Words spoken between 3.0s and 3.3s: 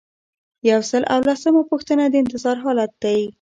دی.